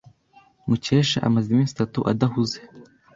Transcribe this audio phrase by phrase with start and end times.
[0.67, 2.57] Mukesha amaze iminsi itatu adahuze.